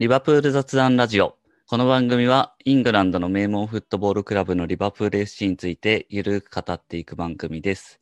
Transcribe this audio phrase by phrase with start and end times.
[0.00, 1.36] リバプール雑談ラジオ。
[1.68, 8.00] この番組はイングランドの名門フットボールクラブのリバプール FC についてゆるく語っていく番組です。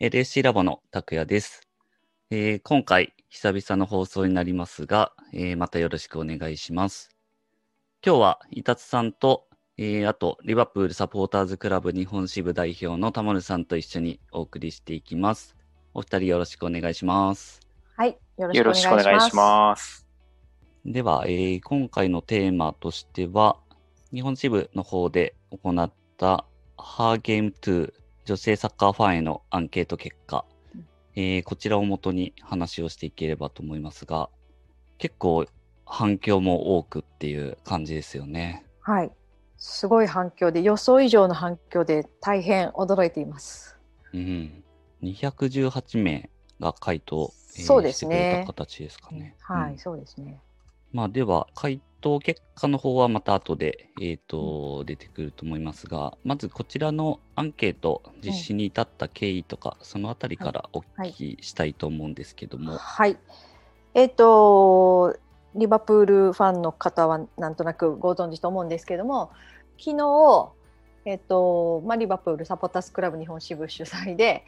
[0.00, 1.68] LSC ラボの拓也です、
[2.30, 7.10] えー今回久々の放送になりますが、えーまたよろしくお願いします。
[8.02, 9.44] 今日は伊達さんと、
[9.76, 15.56] えーあとリバプールサポーターズクラブ日本支部代表の田丸さんと一緒にお送りしていきます。
[15.92, 17.60] お二人よろしくお願いします。
[17.98, 20.01] はい、よろしくお願いします。
[20.84, 23.56] では、えー今回のテーマとしては、
[24.12, 26.44] 日本支部の方で行った
[26.76, 27.92] ハーゲーム2
[28.24, 30.44] 女性サッカーファンへのアンケート結果、
[31.14, 34.28] えーこちらをもとに話をしていければと思いますが、
[34.98, 35.46] 結構
[35.86, 38.66] 反響も多くっていう感じですよね。
[38.80, 39.12] はい、
[39.58, 43.78] すごい反響で予想以上の反響で大変驚いています。
[44.12, 44.64] うん。
[45.02, 46.28] 218名
[46.58, 49.36] が回答、えーそうですしてくれねた形ですかね。
[49.42, 50.40] はい、うんそうですね。
[50.92, 62.76] まあ、では、回答結果の方はまた後で、えー、と出てくると思いますが、まずこちらのアンケート、実施に至った経緯とか、そのあたりからお聞きしたいと思うんですけども。
[62.76, 63.16] はい。
[63.94, 65.16] えっ、と
[65.54, 69.30] リバプールファンの方はなんとなくご存知と思うんですけども、
[69.78, 70.52] 昨日
[71.04, 74.44] えっ、とまあリバプールサポータースクラブ日本支部主催で、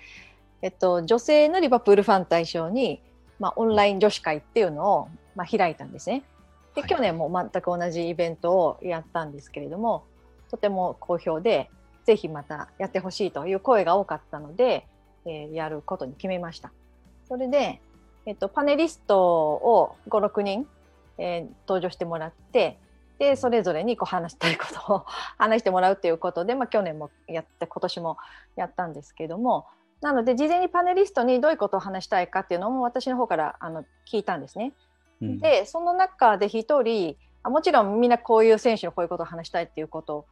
[0.62, 3.02] えっ、と女性のリバプールファン対象に
[3.38, 6.24] まあオンライン女子会っていうのをまあ開いたんですね。
[6.74, 10.04] ではい去年も全く同じイベントをやったんですけれども、
[10.50, 11.70] とても好評で、
[12.04, 14.86] ぜひまたやってほしいという声が多かったので、
[15.24, 16.72] えーやることに決めました。
[17.28, 17.80] それで、
[18.26, 20.66] えっと、パネリストを5、6人、
[21.18, 22.78] えー登場してもらって、
[23.18, 25.06] で、それぞれにこう話したいことを
[25.38, 28.16] 話してもらうということで、まあ、去年もやって、今年も
[28.56, 29.66] やったんですけども、
[30.00, 34.72] なので、事前にパネリストにどういうことを話したいかっていうのも私の方からあの聞いたんですね。
[35.22, 40.26] うんでその中で一人あもちろんみんなこういう選手のこういうことを話したいっていうこと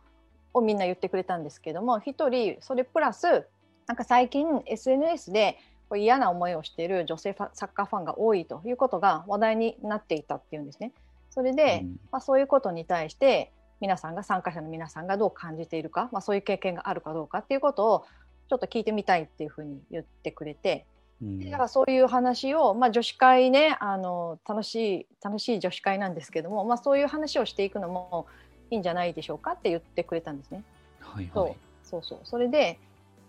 [0.54, 3.46] をみんな言ってくれたんですけども一人それプラス
[3.86, 10.92] なんか最近 SNS でこう嫌な思いをしている女性サッカーファンが多いということが話題になっていたっていうんですね。
[11.30, 18.04] それで、うんまあ、そういうことに対して皆さんが参加者の皆さんがどう感じているか、まあ、そういう経験があるかどうかっていうことを
[18.48, 20.86] ちょっと聞いてみたいっていうふうに言ってくれて、
[21.22, 28.26] うんだからそういう話を、まあ、女子会ねあの楽しい楽しい女子会なんですけども、まあ、そういう話をしていくのも
[28.70, 30.64] いいんじゃないでしょうかって言ってくれたんですね。
[31.00, 31.56] はいはい。
[31.84, 32.78] そうそうそれで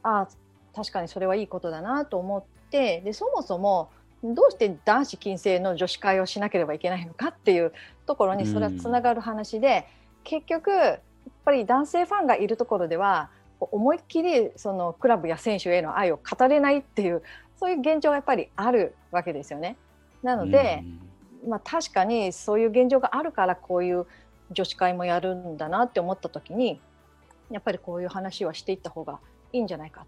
[0.04, 0.28] ああ
[0.76, 3.92] 確かにそれはいいことだなと思ってでそもそも
[4.24, 7.74] どうして男子禁制の女子会をしなければいけないのかっていう
[8.06, 9.86] ところにそれはつながる話で、
[10.24, 11.00] 結局やっ
[11.44, 17.22] ぱり男性ファンがいるところでは思いっきりそのクラブや選手への愛を語れないっていう
[17.58, 19.78] そういう現状がやっぱりあるわけですよね。
[20.22, 20.84] なので、
[21.48, 24.06] まあ、確かにそういう現状があるからこういう
[24.52, 26.80] 女子会もやるんだなって思った時に
[27.52, 29.20] やっぱりこういう話はしていった方が
[29.52, 30.06] いいんじゃないか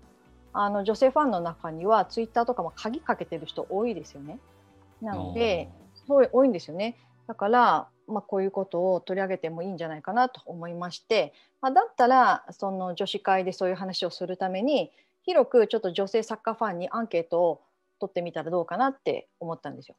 [0.53, 4.39] あの女性ファンの中にはツイッターとかも鍵かけてる人多いですよね。
[5.01, 5.69] なので
[6.07, 6.95] そう多いんですよね。
[7.27, 14.91] だから、まあ、こういうことを取り上げてもいいんじゃないかなと思いまして、まあ、だったらその女子会でそういう話をするために
[15.25, 17.61] 広くちょっと女性サッカーファンにアンケートを
[17.99, 19.95] 取ってみたらどうかなって思ったんですよ。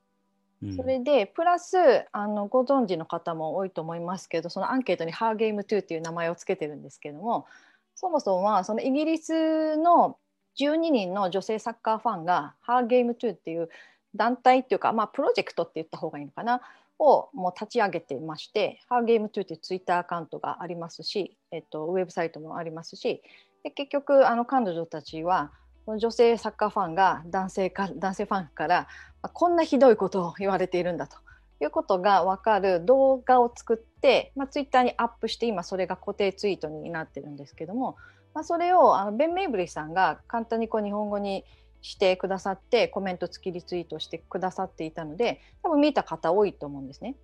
[0.63, 1.77] うんそれでプラス
[2.13, 7.47] あのご存知の方も多いと思いますけどそのアンケートに「ハーゲーム2」っていう名前をつけてるんですけども
[7.95, 10.19] そもそもはそのイギリスの
[10.59, 13.69] 12人の女性サッカーファンが「ハーゲーム2」っていう
[14.15, 16.63] 団体っていうか、まあ、プロジェクトって言った方がいいのかな
[16.99, 23.23] をもう立ち上げてまして「ハーゲーム2」っていうツイッターアカウントがありますし、えっと、ウェブサイトもありますし
[23.67, 25.51] で結局あの彼女たちは
[25.87, 28.87] この女性サッカーファンが男性か男性ファンから
[29.23, 31.17] あこんなひどいことを言われているんだと
[31.61, 37.97] いうことが分かる動画を作って、まあ、ツイッターにアップして今それが固定ツイートになってるんですけども、
[38.35, 41.45] まあ、それをあのベン・メイブリーさんが簡単にこう日本語に
[41.83, 47.17] してくださってコメント付きリツイートしてくださっていたので多分見た方多いと思うんですね。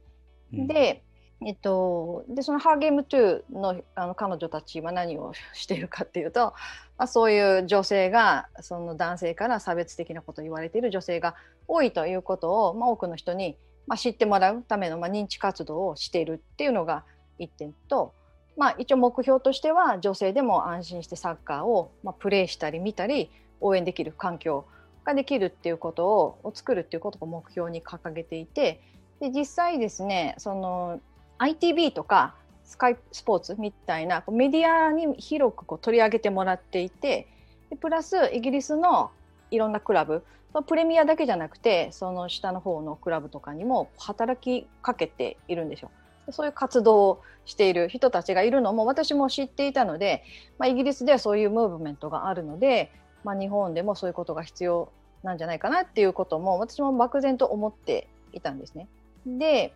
[0.52, 1.04] うんで
[1.46, 6.54] えっと、でその「ハーゲーム2の」あの彼女たちは何をしているかっていうと、
[6.98, 11.34] まあ、そういう女性がその男性から差別的なことを言われている女性が
[11.68, 13.56] 多いということを、まあ、多くの人に、
[13.86, 17.04] まあ、知ってもらうための、まあ、認知活動をしているっていうのが
[17.38, 18.14] 一点と、
[18.56, 23.30] まあ、一応目標としては女性でも安心してサッカーを、まあ、プレーしたり見たり
[23.60, 24.66] 応援できる環境
[25.04, 28.80] ができるっていうことを作るっていうことを目標に掲げていて
[29.20, 31.00] で実際ですねその
[31.42, 32.34] ITV とか
[32.64, 37.26] スカイスポーツみたいなメディアに広くこう取り上げてもらっていて
[37.70, 39.10] でプラスイギリスの
[39.50, 40.22] いろんなクラブ
[40.66, 45.90] プレミアだけじゃなくてその下の方のクラブとかにも働きかけているんですよ。
[46.30, 50.22] そういう活動をしている人たちがいるのも私も知っていたので、
[50.56, 52.92] まあ、イギリスではそういうムーブメントがあるので、
[53.24, 54.92] まあ、日本でもそういうことが必要
[55.24, 58.86] なんじゃないかなっていうことも私も漠然と思っていたんですね。
[59.26, 59.74] で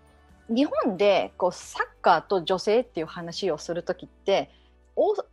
[0.48, 4.50] 日本でこうサッカーと女性っていう話をする時って
[4.94, 5.24] ほと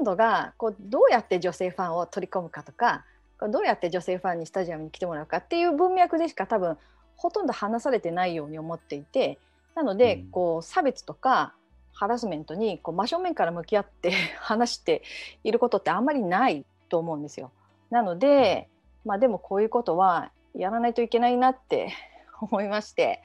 [0.00, 3.04] んどがこうどうやって女性ファンを取り込むかとか
[3.50, 6.76] どうやって女性ファンにスタジアムに来てもらうかっていう文脈でしか多分
[7.16, 9.38] ほとんど話されてないように思っていて
[9.74, 11.54] なので、こう差別とか
[11.94, 15.02] ハラスメントにこう真正面から向き合って話して
[15.44, 17.50] いることってあんまりないと思うんですよ。
[17.90, 18.68] なので、
[19.04, 21.92] まあ、でもこういうことはやらないといけないなって
[22.40, 23.22] 思いまして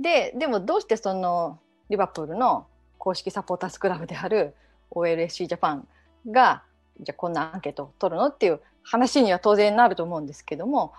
[0.00, 1.58] ででもどうしてその
[1.90, 2.66] リバプールの
[2.98, 4.54] 公式サポーターズクラブである
[4.90, 5.88] OLSC ジャパン
[6.30, 6.62] が
[7.00, 10.92] じゃあこんなアンケートを取るのっていう話には当然なると思うんですけども、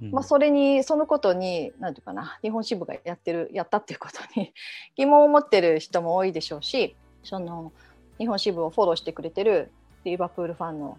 [0.00, 4.52] うん、まあ、それにそのことに何て言うかな日本支部がやってるやったっていうことに
[4.96, 7.72] 疑問を持ってる人も多いでしょうしその
[8.18, 9.70] 日本支部をフォローしてくれてる
[10.04, 10.98] リバプールファンの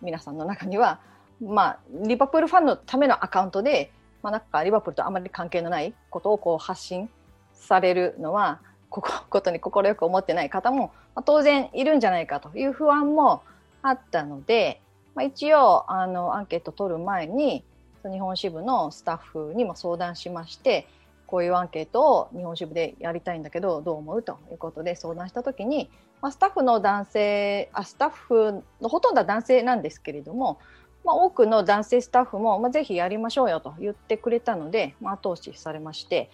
[0.00, 1.00] 皆さんの中には、
[1.40, 3.90] まあ、リバプールファンのためのアカウントで、
[4.24, 7.10] まあ、なんかリバプールとあまり関係のないことをこう発信
[7.52, 13.42] されるのはここ ことに快く思ってない方も、まあ、当然いるんじゃないかという不安も
[13.82, 14.80] あったので、
[15.14, 17.64] まあ、一応あのアンケート取る前に
[18.02, 20.88] 日本支部のスタッフにも相談しまして
[21.26, 25.90] こういうアンケートを日本支部でやりたいんだけどどう思うということで相談した時に、
[26.22, 30.58] まあ、スタッフの男性あスタッフのほとんどは男性なんですけれども、
[31.04, 36.30] まあ、多くの男性スタッフも、まあ、ぜひやりましょうよと言ってくれたので、まあ、後押しされまして、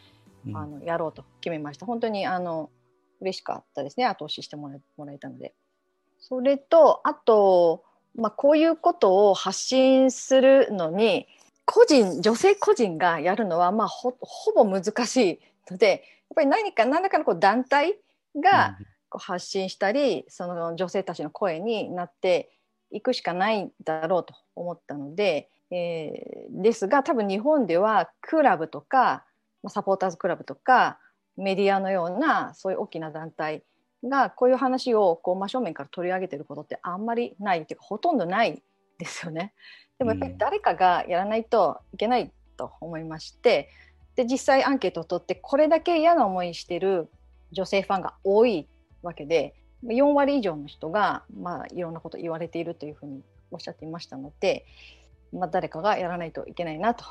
[0.47, 1.87] うん、あのやろうと決めました。
[1.87, 2.71] 本当にあの
[3.21, 4.07] 嬉しかったですね。
[4.07, 5.55] 後押ししてもらもらえたので。
[6.21, 7.83] それとあと、
[8.15, 11.27] まあ、こういうことを発信するのに
[11.65, 15.41] 個人女性個人がやるのはまあほほぼ難しい
[15.71, 16.01] のでやっ
[16.37, 17.97] ぱり何か何らかのこう団体
[18.37, 18.77] が
[19.09, 22.51] こう発信したり、その女性たちの声になって
[22.91, 29.25] いくしかないだろうと思ったので、えー、ですが多分日本ではクラブとか
[29.69, 30.99] サポーターズクラブとか
[31.37, 33.63] メディアのようなそういう大きな団体
[34.05, 38.63] がこういう話をこう真正面から取り上げてることってあんまりないっていうかほとんどない
[38.99, 39.55] ですよね。
[39.99, 43.69] でもやっぱり誰かがやらないといけないと思いまして、
[44.17, 47.11] で実際アンケートを取ってこれだけ嫌な思いしてる
[47.53, 48.69] 女性ファンが多い
[49.03, 49.55] わけで
[49.85, 54.67] 4割以上の人が、まあ、いろんなこと言われているというふうにおっしゃっていましたので、
[55.33, 57.05] まあ、誰かがやらないといけないなと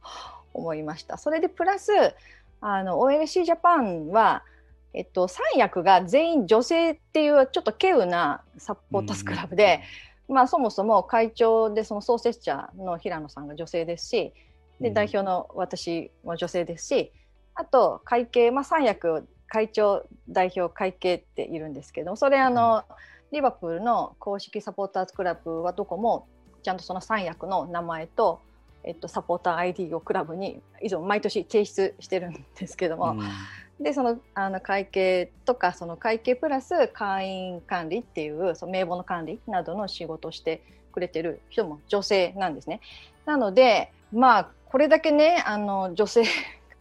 [0.54, 1.18] 思いました。
[1.18, 1.92] それでプラス
[2.60, 4.42] あの OLC ジャパンは
[4.96, 9.82] えっと、三役が全員女性っていうちょっと稀有なサポータースクラブで、
[10.26, 14.32] まあ、そもそも会長でその創設者の平野さんが女性ですし
[14.80, 17.12] で代表の私も女性ですし
[17.54, 22.84] あと会計、まあ、三役会長代表会計っているんですけどそれあの、
[23.32, 26.26] リバプールの公式サポーターズクラブはどこも
[26.62, 28.40] ちゃんとその三役の名前と、
[28.84, 33.16] えっと、サポーター ID をクラブにいつも毎年提出してるんですけども、
[33.80, 40.62] でそのあの会計とかその会計プラス会員管理っていうその名簿の管理などの仕事をして
[40.92, 42.80] くれてる人も女性なんですね。
[43.26, 46.24] なのでまあこれだけねあの女性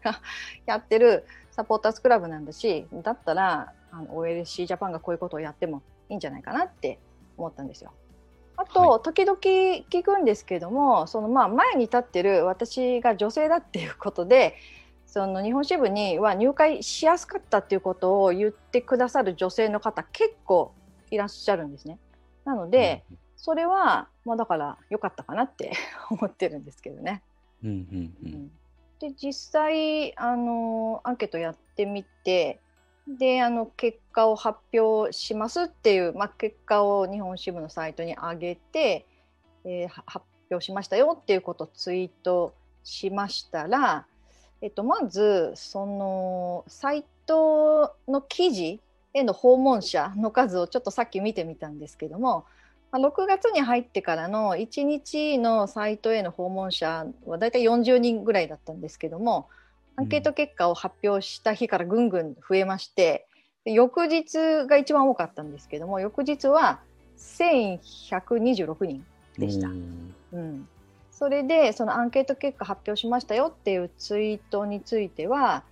[0.04, 0.22] が
[0.66, 7.00] やってるサポーターズクラブなんだしだったらあの OLC ジャパンがこういうことをやってもいいんじゃないかなって
[7.38, 7.94] 思ったんですよ。
[8.58, 14.56] あと、はい、時々聞くんですけどもそのまあ前に立ってる私が女性だっていうことで
[15.06, 20.74] その日本支部には入会しやすかったっていうことを言ってくださる女性の方結構
[21.10, 22.00] いらっしゃるんですね。
[22.44, 23.06] なので、
[23.38, 25.72] それはまあだから良かったかなって
[26.12, 27.22] 思ってるんですけどね。
[27.64, 28.52] うんうんうん、
[29.00, 32.60] で実際あのアンケートやってみて
[33.08, 39.06] であの結果を発表しますっていう、ま、結果を日本支部のサイトに上げて、
[39.64, 44.06] えー、発表しましたよっていうことをツイートしましたら
[44.62, 48.80] えっと、まずそのサイトの記事
[49.14, 52.46] への訪問者の数をちょっとさっき見てみたんですけども
[52.92, 59.50] 6月に入ってからの1日のサイトへの訪問者はだいたい40人ぐらいだったんですけども
[59.98, 63.28] アンケート結果を発表した日からぐんぐん増えまして、
[63.64, 66.82] 翌日が一番多かったんですけども翌日は
[67.18, 69.06] 1126人
[69.38, 69.70] でした。
[69.70, 70.68] うん。
[71.12, 75.64] それでそのアンケート結果発表しましたよっていうツイートについては、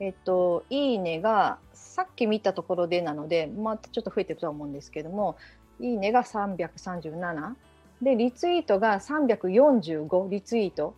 [0.00, 5.36] えっと、いいねがさっき見たところでなのでまたちょっと増えてるとは思うんですけども
[5.80, 7.54] いいねが337
[8.02, 10.94] でリツイートが345リツイート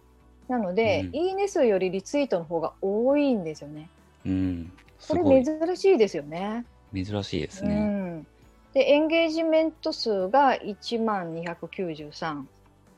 [0.48, 3.88] なので、うんいいね数よりリツイートの方が多いんですよね。
[4.26, 4.72] うん。
[4.98, 6.64] すこれ珍しいですよね。
[6.94, 7.74] 珍しいですうね。
[7.74, 8.26] ん、
[8.74, 12.44] でエンゲージメント数が1万293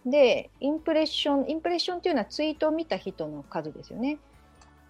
[0.07, 4.19] でインプレッションインプレッションっていうのはツイートを見た人の数ですよね。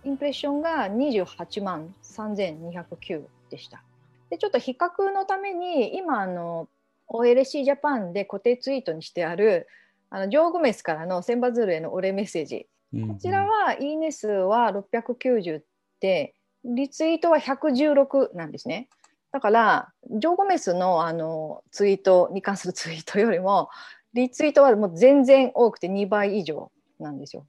[0.04, 3.82] インプレッションが28万3209でした。
[4.30, 6.68] でちょっと比較のために今あの
[7.08, 9.68] OLC ジャパンで固定ツイートにしてある
[10.10, 12.66] あのジョー・ゴメスからの千羽鶴へのお礼メッセージ
[13.00, 15.62] ここちらは、いいね数は690
[16.00, 16.34] で、
[16.64, 18.88] リツイートは116なんですね。
[19.32, 23.68] だから、ジョー・ゴメスのあのツイートに関するツイートよりも、
[24.12, 26.70] リツイートはもう全然多くて2倍以上
[27.00, 27.46] なんですよ。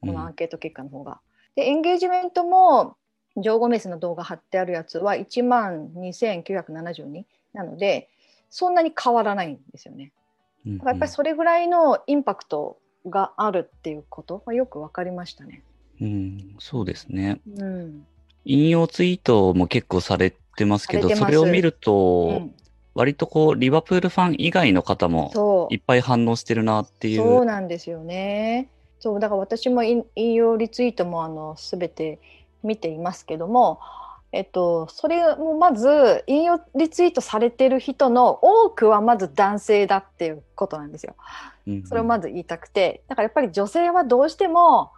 [0.00, 1.20] このアンケート結果の方が。
[1.56, 2.96] で、エンゲージメントも、
[3.36, 8.08] ジョー・ゴメスの動画貼ってあるやつは1万2972なので、
[8.50, 10.12] そんなに変わらないんですよね。
[10.66, 15.62] うんだからやっぱりそれぐらいのインパクトがあるっていうことはよく分かりましたね。
[16.00, 17.40] うん、そうですね。
[17.56, 18.06] うん。
[18.44, 22.54] 引用ツイートも結構されてますけど、それを見ると、うん
[22.96, 27.10] 割とこう、リバプールファン以外の方もそいっぱい反応してるなってう。
[27.10, 27.22] いう。
[27.22, 28.70] そうなんですよね。
[29.00, 32.18] そうだから私も引引用リツイートもあの全て
[32.62, 33.80] 見ていますけども、
[34.32, 41.14] えっとそれもまず引用リツイートされてる人の多くはまず男性だっていうことなんですよ。
[41.66, 44.92] うんそれをまず言いたくて、だからやっぱり女性はどうしても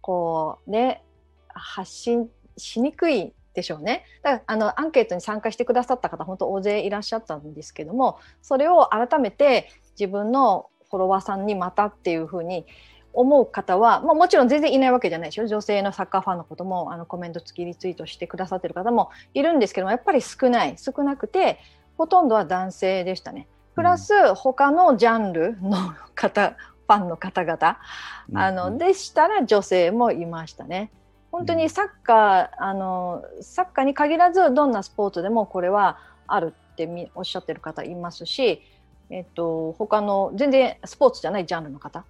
[0.00, 1.02] こうね
[1.48, 4.04] 発信しにくいでしょうね。
[4.22, 9.68] だからあのアンケートに参加してくださった方本当大勢いらっしゃったんですけどもそれを改めて
[9.98, 12.66] 自分のフォロワーさんにまたっていうふうに
[13.12, 15.46] 思う方は、まあ、もちろん全然いないわけじゃないでしょ。
[15.46, 20.76] 女性のサッカーファンのこともあのコメント付きリツイートしてくださってる方もいるんですけどもやっぱり少ない。
[20.78, 21.58] 少なくて
[21.98, 23.46] ほとんどは男性でしたね。
[23.74, 25.76] プラス他のジャンルの
[26.14, 27.78] 方ファンの方々
[28.34, 30.90] あのでしたら女性もいましたね。
[31.32, 38.62] 本当にサッカーあのサッカーに限らずどんなスポーツでもこれはあるってみおっしゃってる方いますし、
[39.10, 42.04] えっと他の全然スポーツじゃないジャンルの方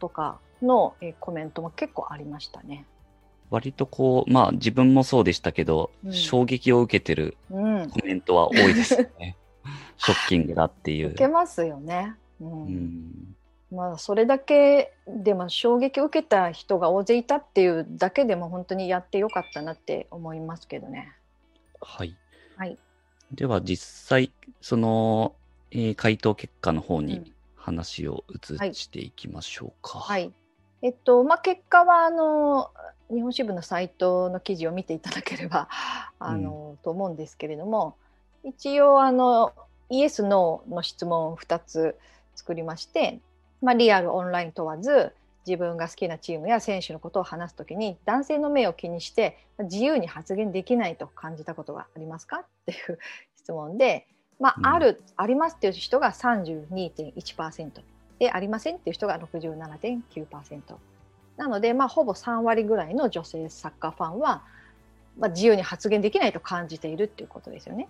[0.00, 2.86] とかのえコメントも結構ありましたね。
[3.50, 9.36] 割とこう、まあ自分もそうでしたけど、うん衝撃を受けてるうん、コメントは多いですよね。
[9.98, 11.18] ショッキングだっていう受。
[11.18, 12.14] けますよね。
[12.40, 13.36] うんうん
[13.70, 21.12] まあ、それだけでも衝撃を受けた人が大勢いたっていうだけでも本当にやってよかったなって思いますけどね。
[21.80, 22.16] はい。
[22.56, 22.76] はい。
[23.32, 25.34] では実際、その、
[25.70, 29.98] えー回答結果の方にうん話を移していきましょうか。
[29.98, 30.32] はい。
[30.82, 32.70] えっとまあ、結果はあの
[33.10, 35.68] 日本支部のサイトの記事を見ていただければ
[36.18, 37.96] あの、と思うんですけれども
[38.44, 39.52] 一応あの
[39.90, 41.98] イエス・ノーの質問を2つ
[42.34, 43.20] 作りまして、
[43.60, 45.14] まあ、リアルオンライン問わず
[45.46, 52.38] 自分が好きなチームや選手のことを話すときに男性の目を気にして自由に発言できないと感じたことがありますか？
[52.38, 52.98] っていう
[53.36, 54.06] 質問で、
[54.40, 54.66] まうん。
[54.66, 57.70] あ、ある、ありますっていう人が32.1%
[58.18, 60.60] でありませんっていう人が67.9%
[61.36, 64.42] なので、まあ、ほぼ3割ぐらいの女性サッカーファンは、
[65.18, 67.88] まあ、自由に発言できないと感じているっていうことですよね。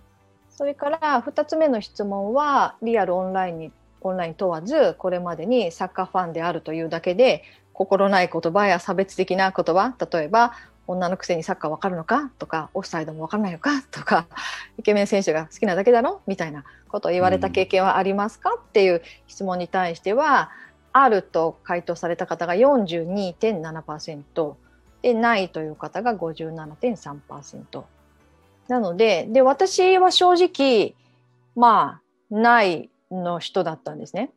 [0.50, 10.52] それから2つ目の質問はリアルオンラインにオンライン問わずこれまでにサッカーファンであるというだけで心ない言葉や差別的な言葉例えば
[10.90, 12.30] 女のくせにサッカーわかるのか？
[12.38, 13.70] とかオフサイドもわからないのか？
[13.90, 14.26] とか
[14.78, 16.20] イケメン選手が好きなだけだろ？
[16.26, 20.50] みたいなことを言われた経験はありますか、っていう質問に対しては
[20.92, 24.54] あると回答された方が42.7%
[25.02, 27.82] でないという方が57.3%
[28.68, 30.94] なのでで私は正直
[31.54, 34.30] まあないの人だったんですね。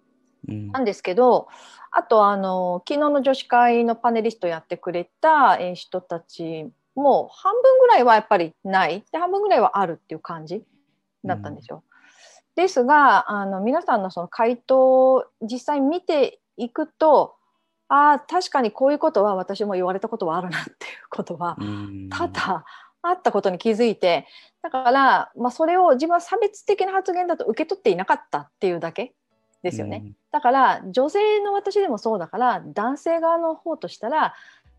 [0.48, 0.72] うん。
[0.72, 1.48] なんですけど
[1.96, 9.04] あとあの昨日の女子会のパネリストやってくれたえー人たちも半分ぐらいはやっぱりない。
[9.12, 10.64] で半分ぐらいはあるっていう感じ
[11.24, 11.84] だったんですよ。
[12.56, 17.36] ですがあの皆さんのその回答を実際見ていくと
[17.88, 20.76] ああ確かにこういうことは私も言われたことはあるなっていう
[21.10, 22.10] ことはうん。
[22.10, 22.64] 多々
[23.04, 24.26] あったことに気づいて
[24.62, 29.14] だから、まあ、それを自分は差別的な発言だと受け取っていなかったっていうだけ
[29.64, 30.14] ですよね。。
[30.32, 34.36] だから女性の私でもそうだから男性側の方としたら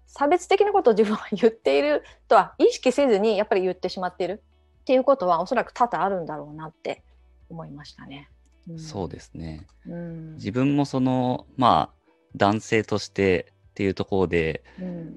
[0.07, 4.43] 差別的なことを自分は言っているとは意識せずにやっぱり言ってしまっている
[4.83, 7.03] っていうことはおそらく多々あるんだろうなって
[7.49, 8.29] 思いましたね。
[8.69, 9.67] うんそうですね。
[9.87, 15.15] うん自分もその、まあ、男性としてっていうところで、うん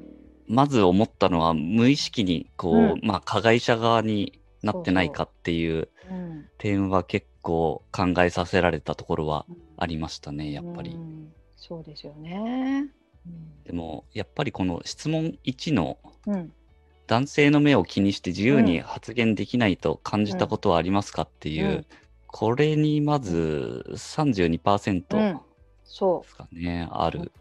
[0.50, 9.46] まず思ったのは無意識にこう、うんまあ加害者側になってないかっていううん点は結構考えさせられたところは
[9.78, 10.92] ありましたね、やっぱり。
[10.92, 11.34] うん。
[11.56, 12.88] そうですよね。
[13.66, 16.54] でも、やっぱりこの質問1のうん、うん
[17.08, 21.86] 男性の目を気にして自由に発言できないと感じたことはありますかっていう、うん。
[22.28, 25.04] これにまず32%うん。
[25.04, 25.40] で
[25.86, 27.32] そすかね、ある。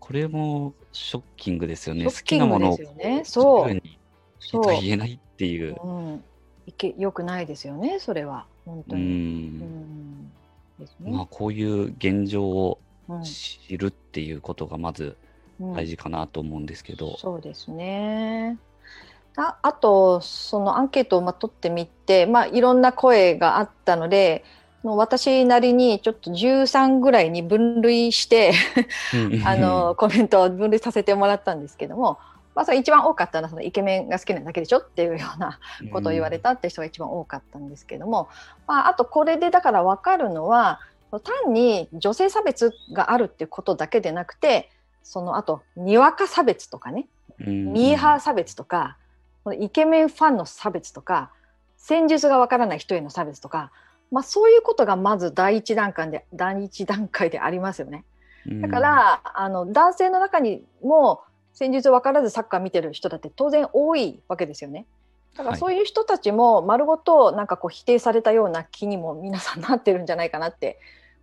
[0.00, 2.02] これもショッキングですよね。
[2.02, 3.98] ショ好きなものを自由に
[4.50, 5.76] と言えないっていう。
[5.82, 6.24] うん、
[6.66, 9.02] いけ良くないですよね、それは本う当に。
[9.02, 9.08] うん
[9.58, 10.32] ん。
[10.78, 11.12] ですね。
[11.12, 12.78] まあ、こういう現状を
[13.08, 15.16] うん知るっていうことがまず
[15.60, 17.16] うん大事かなと思うんですけど。
[17.18, 18.58] そうですね。
[19.36, 24.44] ああとそのアンケートをまとってみて、まあ、いろんな声があったので
[24.84, 28.52] もう私なりにちょっと13ぐらいに分類して
[29.44, 32.18] あの コメントを分類させてもらったんですけども、
[32.54, 35.58] まあ、それ一番多かったのはそのイケメンが好きなだけでしょっていうような
[35.92, 38.28] ことを言われたって人が一番多かったんですけども、
[38.66, 40.80] まあ、あとこれでだから分かるのは
[41.10, 44.70] 単に女性差別があるっていうことだけでなくて
[45.02, 47.06] そのあとにわか差別とかね
[47.40, 48.96] うんミーハー差別とか
[49.58, 51.30] イケメンファンの差別とか
[51.76, 53.70] 戦術がわからない人への差別とか、
[54.10, 58.04] まあ、そういうことがまず第一段階で第一段階でありますよね。
[58.46, 61.22] だから、あの男性の中にも
[61.54, 64.86] 戦術分からずサッカー見てる人だって当然多いわけですよね。
[65.36, 70.78] だからそういう人たちも丸ごとなんかこう否定されたような気にも皆さんなってるんじゃないかなって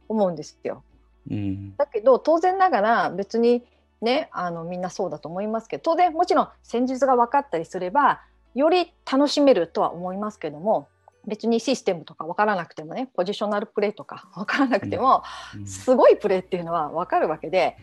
[0.10, 0.84] 思うんですよ。
[1.30, 3.64] うんだけど当然ながら別に
[4.02, 8.22] ねあのみんなそうだと思いますけど当然もちろん戦術が分かったりすれば
[8.56, 10.88] より楽しめるとは思いますけども
[11.28, 15.24] 別にシステムとか分からなくてもねポジショナルプレーとか分からなくても、
[15.56, 17.78] うんすごいプレーっていうのは分かるわけで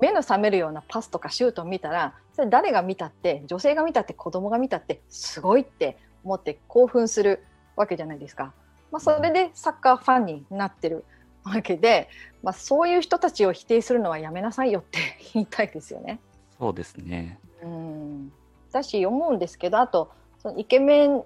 [0.00, 7.44] 目の覚めるようなパスとかシュートを見たらそれ誰が見たって女性が見たって子供が見たってすごいって思って興奮する
[7.76, 8.52] わけじゃないですか。
[8.90, 11.04] まあ、それでサッカーファンになってる
[11.44, 12.08] わけで、
[12.42, 14.98] まあ、そういう人たちを否定するのはやめなさいよって
[15.34, 16.20] 言いたいですよね。
[16.58, 17.38] そうですね。
[17.62, 18.32] うん
[18.72, 21.22] だし思うんですけどあとそのイケメン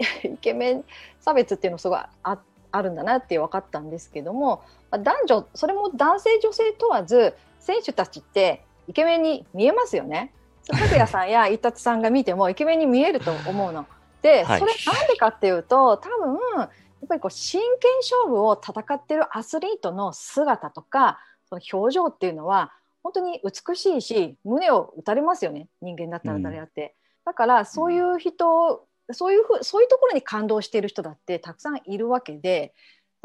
[0.24, 0.84] イケメン
[1.20, 2.38] 差別っていうのすごいあ
[2.72, 10.32] あるんだなって分かったんですけども、まあ、男女それも男性女性問わず選手たちってイケメンに見えますよね。
[10.66, 13.86] 拓也さんや伊達さんが見てもイケメンに見えると思うの。
[14.22, 16.68] で、はいそれなんでかっていうと多分やっ
[17.08, 26.94] ぱりこう真剣勝負を戦ってるアスリートの姿とかその表情っていうのは本当に美しいし胸を打たれますよね人間だったら誰だって。
[27.24, 32.74] だからそういう人、そういうふうそういうところに感動している人だってたくさんいるわけで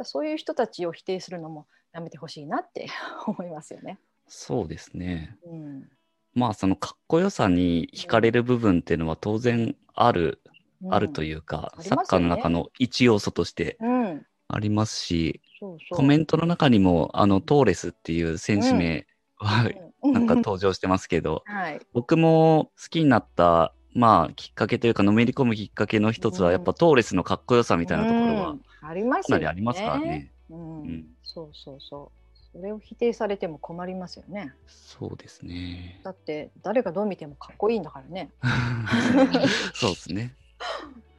[0.04, 2.88] そういう人たちを否定するのもやめてほしいなって
[3.26, 4.00] 思いますよね。
[4.28, 5.38] そうですね。
[5.46, 5.90] うん。
[6.34, 10.42] まあそのかっこよさに惹かれる部分っていうのは当然ある、
[10.90, 15.98] あるとういうか、ねサッカーの中の一要素としてん、うん、ありますし、そうそう。
[15.98, 19.70] コメントの中にもあのトーレスっていう選手名は、
[20.04, 20.14] うん。
[20.14, 29.28] なんか登場してますけど、 はい、僕も好きになったまあきっかけというかのめり込むきっかけの一つはやっぱトーレスのかっこよさみたいなところはうんあります。
[29.28, 30.30] かなりありますからね。
[30.52, 32.58] うんうんそうそうそう。
[32.58, 34.54] それを否定されても困りますよね。
[34.68, 36.00] そうですね。
[36.04, 38.30] だって誰がどう見てもかっこいいんだからね。
[39.74, 40.34] そうですね。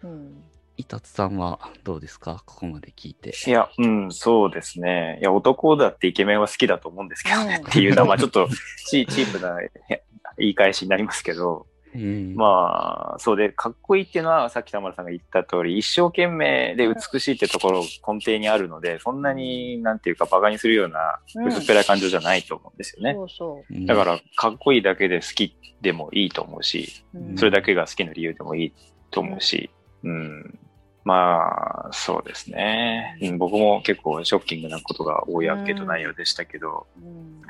[0.02, 0.42] うん、
[0.76, 2.42] 伊達さんはどうですか？
[2.46, 3.34] ここまで聞いて。
[3.46, 5.18] いや、うん、そうですね。
[5.20, 8.48] いや、男だってイケメンは好きだと思うんですけどね、うんっていうのは、まあちょっと
[8.88, 10.02] チチープなへ
[10.38, 23.14] 言い返しになりますけど、うんまあ、そうで、かっこいいっていうのは、さっき田村さんが言った通り、一生懸命で美しいってところ根底にあるので、そんなに、なんていうか、馬鹿にするようなうん薄っぺらい感情じゃないと思うんですよね。
[23.14, 27.18] そうそうんだから、かっこいいだけで好きでもいいと思うし、う。
[27.18, 28.72] うんそれだけが好きな理由でもいい
[29.10, 29.70] と思うし、
[30.02, 30.58] うん。
[31.04, 33.16] まあ、そうですね。
[33.22, 37.42] うん僕も結構ショッキングなことが多いアンケート内容でしたけど、うん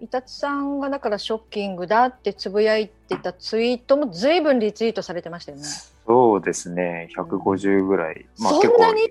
[0.00, 5.64] 伊達さんがだからショッキングだってつぶやいてたツイートも随分リツイートされてましたよね。
[6.06, 7.08] そうですね。
[7.16, 8.26] 150ぐらい。
[8.38, 9.10] まあそ結構んなに？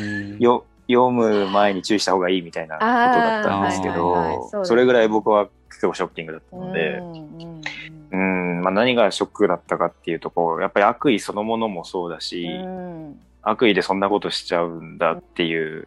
[0.00, 15.86] うんよ、読む前に注意した方がいいみたいなことだったんですけあーはいはいど、それぐらい僕は結構ショッキングだったので、うんうんうん、まあ何がショックだったかっていうところ、やっぱり悪意そのものもそうだし、うん悪意でそんなことしちゃうんだっていう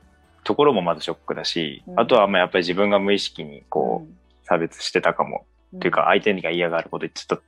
[0.49, 1.99] ところもまずショックだし、うん。
[1.99, 7.41] あとはまあやっぱり自分が無意識にこう差別してたかも、っていうか相手が嫌がること言っちゃっ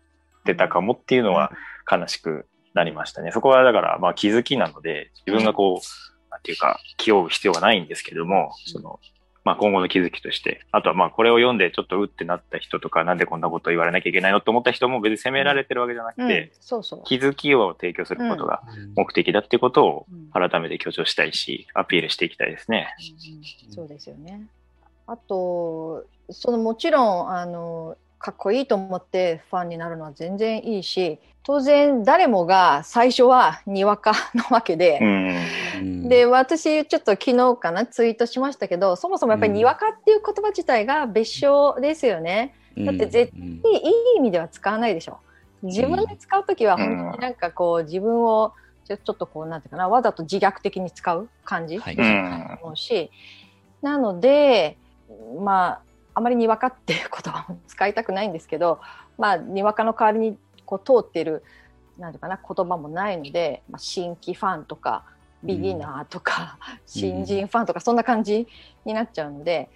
[0.46, 1.52] てたかもっていうのは
[1.92, 3.32] 悲しくなりましたね。
[3.32, 9.00] そこはだからまあ気づきなので、自分がこう、なんていうか気負う必要はないんですけども、その
[9.44, 16.52] まあ今後の気づきとして、あとはまあこれを読んでちょっとうってなった人とか、なんでこんなこと言われなきゃいけないのと思った人も別に責められてるわけじゃなくうんて。
[17.06, 22.94] 気づきを提供することがうん目的だっていうことをうん改めて強調したいし、アピールしていきたいですね。
[23.00, 24.42] うんうんそうですよね。
[25.08, 35.36] あとそのもちろんあのかっこいいと思ってファンになるのは全然いいし当然誰もが最初はにわかなわけでう、ん。
[35.78, 42.54] うんで私ちょっと昨日かなツイートしましたけどそもそもやっぱりにわかっていう言葉自体が別称ですよね。
[42.78, 45.18] だって絶うんいい意味では使わないでしょ。
[45.64, 48.54] 自分で使う時はうん本当になんかこう自分を
[48.86, 51.78] ちょちょっとこうなんていうかなわざと自虐的に使う感じ。
[51.80, 52.60] はいうん。
[52.62, 53.10] 思うし
[53.82, 54.78] なので
[55.40, 55.82] まあ
[56.22, 58.80] あまりにわかっていう言葉も使いたくないんですけど
[59.18, 61.44] まあにわかの代わりにこう通っている
[61.98, 65.04] なんていうかな言葉もないので、まあ、新規ファンとか
[65.44, 68.48] ビギナーとか、新人ファンとかそんな感じ
[68.86, 69.70] になっちゃうので。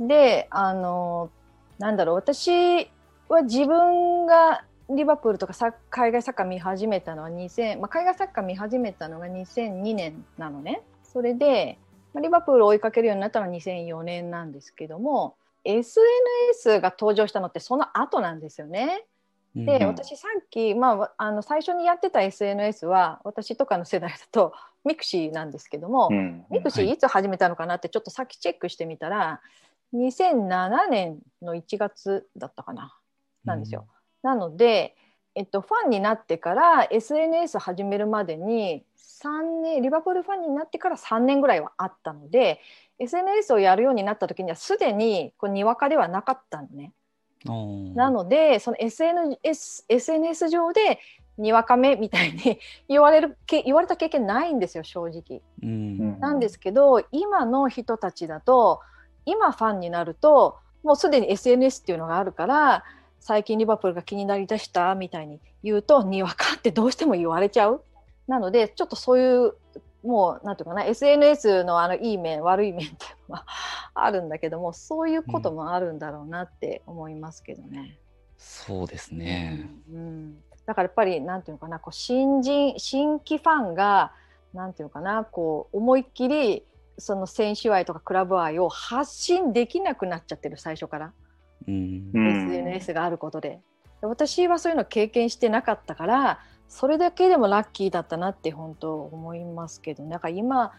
[0.00, 1.30] であの
[1.78, 2.88] なんだろう私
[3.28, 10.82] は自分がリバプールとかサ海外サッカー見始めたのは2000、まあ、海外サッカー見始めたのが2002年なのね。
[11.02, 11.78] それで、
[12.14, 19.04] まあリバプールを追いかけるようになったのは2004年なんですけども SNS が登場したのってその後なんですよね。
[19.54, 26.46] で、うん私さっき、まあわ、あの最初にやってた SNS は私とかの世代だと ミクシーなんですけども、うん。
[26.50, 29.40] ミクシーいつ始めたのかなってちょっとさっきチェックしてみたら
[29.94, 32.98] 2007年の1月だったかな
[33.44, 33.86] なんですよ。
[34.22, 34.96] なので、
[35.34, 38.84] えっと、ファンになってから SNS 始めるまでに
[39.22, 42.60] 3年リバプールファンになってから3年ぐらいはあったので
[43.02, 46.92] SNS をやるようになった時にはすでにこうにわかではなかったのね。
[47.46, 51.00] うんなのでその SNS, SNS 上で
[51.38, 55.42] にわかめみたいに 言われるけ言われた経験ないんですよ正直。
[55.62, 58.80] うんなんですけど今の人たちだと
[59.24, 62.84] 今ファンになるともうすでに SNS っていうのがあるから
[63.18, 67.82] 最近リバプールが気になりだしたみたいに言うとにわかってどうしても言われちゃう。
[68.28, 69.54] なのでちょっとそういう
[70.02, 73.46] もうなんていうかな SNS のあのいい面悪い面っていうのは
[73.94, 77.98] あるんだけどもそういうこともあるんだろうなって思いますけどね。
[78.36, 79.70] そうですね。
[79.92, 84.12] うん、だからやっぱりなんていうのかなこう新人新規ファンが
[84.52, 86.66] なんていうのかなこう思いっきり
[86.98, 91.12] その選手愛とかクラブ愛を発信できなくなっちゃってる最初から、
[91.68, 93.60] うんうん SNS があることで
[94.00, 96.40] で私はそういうの経験してなかったから
[96.72, 100.72] それだけでもラッキーだったなって本当思いますけどなんか今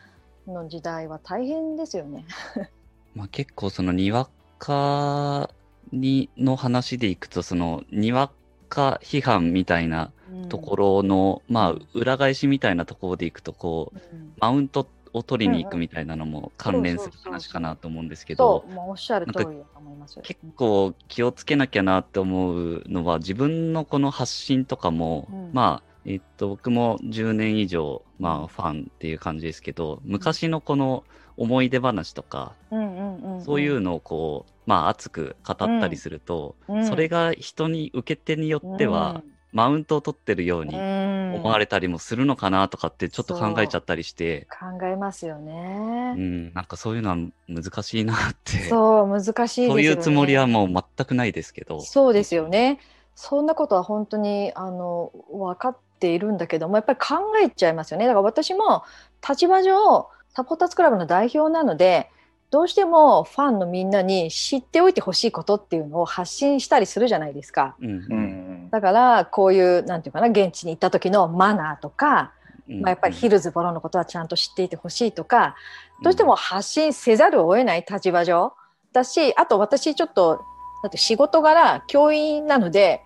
[0.47, 2.25] の時代は大変ですよね。
[3.13, 4.27] まあ、結構そのにわ
[4.58, 5.51] か
[5.91, 8.32] にの話でいくとそのにわ
[8.69, 10.12] か批判みたいな
[10.49, 20.19] ところの、まあ裏返しみたいなところでいくとこううんマウントを取りに行くみたいなのも関連する話かなと思うんですけどおっしゃる通りだと思います。
[20.21, 25.49] 結構気をつけなきゃなって思うのは自分のこの発信とかも、うん。
[25.54, 31.04] まあえっと僕も10年以上まあファンっていう感じですけど昔のこの
[31.38, 33.41] 思い出話とかうんうんうんうん。
[33.41, 36.88] そういうのをこうまあ熱く語ったりすると、うん。
[36.88, 39.23] それが人に受け手によっては、
[39.54, 46.13] マウントを取ってるように思思われたりもするのかなとかってちょっと考えちゃったりして、考えますようね。
[46.13, 49.70] ん、なんかそういうのは難しいなってそう難しいですよね。
[49.70, 51.82] そういうつもりはもう全くないですけど。
[51.82, 52.80] そうですよね。
[53.16, 58.08] そんなことは本当にあの分かっているんだけどもやっぱり考えちゃいますよね。
[58.08, 58.84] だから私も
[59.28, 62.10] 立場上サポーターズクラブの代表なので
[62.50, 67.76] どうしてもファンのみんなに知っておいてほしいことっていうのを発信したりするじゃないですか。
[67.82, 68.42] うんうん。
[68.74, 72.34] だからこういうなんていうかな現地に行った時のマナーとか、
[72.68, 72.82] うん。
[72.82, 75.56] まあ、やっぱりヒルズボロのことはちゃんと知っていてほしいとか、
[76.02, 78.54] どうしても発信せざるを得ない立場上
[78.92, 80.44] だしあと私ちょっと
[80.82, 83.02] だって仕事柄教員なので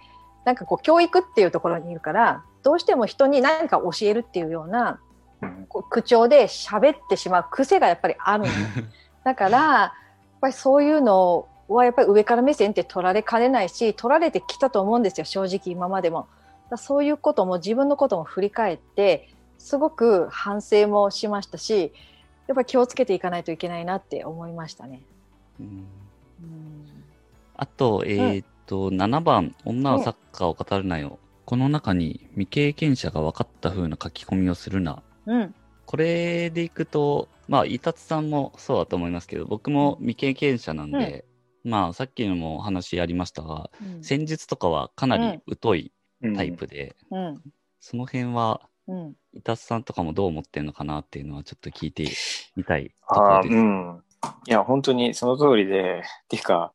[0.46, 5.00] なんかこう教育っていうところにいるからどうしても人に何か教えるっていうような
[5.42, 8.50] うんこう口調で喋ってしまう癖がやっぱりあるの。
[9.24, 9.92] だからやっ
[10.42, 16.28] ぱりそういうのはやっぱり上から目線って取られかねないし取られてきたと思うんですよ正直今までも。
[16.70, 21.94] だそういうことも自分のことも振り返ってすごく反省もしましたし
[22.48, 25.02] やっぱり気をつけていかないといけないなって思いましたね。
[25.60, 25.70] うんう
[26.46, 26.88] ん
[27.60, 31.18] あと、えーっと、7番、女はサッカーを語るなよ。
[31.46, 35.02] この中に未経験者が分かった風な書き込みをするな。
[35.26, 35.56] うん
[35.88, 41.24] これでいくと、まあ、伊達さんもそうだと思いますけど、僕も未経験者なんで、
[41.68, 44.04] まあ、さっきのもお話ありましたが、うん。
[44.04, 46.36] 戦術とかはかなり疎いうん。
[46.36, 47.42] タイプで、うん。
[47.80, 49.16] その辺は、うん。
[49.34, 52.08] 伊達さんとかもどう思ってるのかなっていうのはちょっと聞いて
[52.56, 53.56] みたいところです。
[53.56, 54.04] あーうん。
[54.48, 56.74] いや、本当にその通りで、っていうか、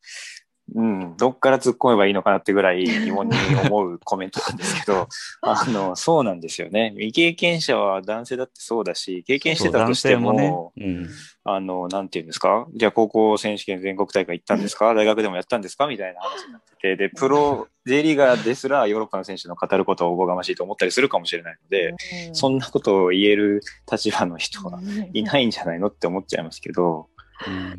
[0.74, 3.36] うん、どっから突っ込めばいいのかなってぐらい疑問に
[3.68, 5.08] 思うコメントなんですけど、
[5.42, 6.92] あの、そうなんですよね。
[6.96, 10.84] 未経験者は男性だってそうだし、経験してたとしても、もね。
[10.86, 11.08] うん、
[11.44, 12.66] あの、なんていうんですか？
[12.74, 14.94] じゃあ高校選手権全国大会行ったんですか？
[14.94, 15.86] 大学でもやったんですか？
[15.86, 21.94] みたいな話になってて、で、プロ、J リーガーですらヨーロッパの選手の語ることをおこがましいと思ったりするかもしれないので、
[22.28, 24.80] うん、そんなことを言える立場の人は
[25.12, 27.08] いないんじゃないのって思っちゃいますけど、
[27.46, 27.76] うん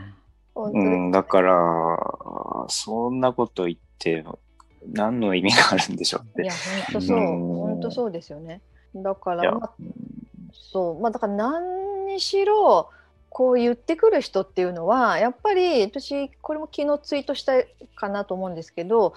[0.56, 1.98] うん、だから、
[2.70, 4.24] そんなこと言って、
[4.92, 6.44] 何の意味があるんでしょうって。
[6.44, 6.54] いや、
[6.92, 8.62] 本当そう、本当そうですよね。
[8.96, 9.74] だから、まあ、
[10.54, 12.90] そう、まあ、だから何にしろ、
[13.30, 17.54] こう言ってくる人っていうのは、やっぱり、私、これも昨日ツイートした
[17.96, 19.16] かなと思うんですけど、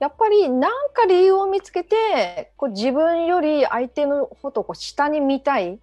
[0.00, 5.78] やっぱり何か理由を見つけて、こう自分より相手のことをこう下に見たい。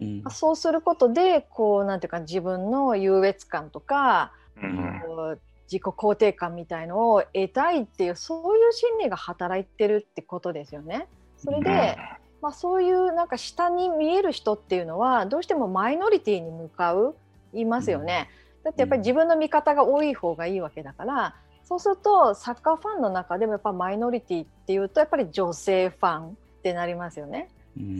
[0.00, 4.32] うん、そうすることでこうなんていうか自分の優越感とか
[4.62, 11.06] うん、自己肯定感みたいのを得たいっていうそういう心理が働いてるってことですよね。
[11.36, 11.96] それで、
[12.42, 17.14] まあ、そういうなんか下に見える人っていうのはどうしてもマイノリティに向かう
[17.52, 18.28] いますよね。
[18.64, 27.48] だってやっぱり自分の見方が多い方がいいわけだからそうするとサッカーファンの中でもやっぱマイノリティっていうとやっぱり女性ファンってなりますよね。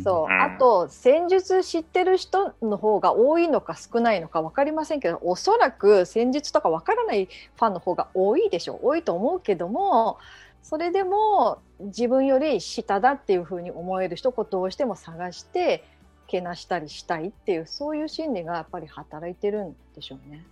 [0.05, 0.33] そう。
[0.33, 8.81] あと戦術知ってる人の方が多いのか少ないのか分かりませんけどおそらく戦術とか分からないファンの方が多いでしょう。
[8.83, 10.19] 多いと思うけども
[10.63, 15.85] それでも自分より下だっていうふうに思える人をどうしても探して
[16.27, 20.45] けなしたりしたいっていうそういう心理がやっぱり働いてるんでしょうね。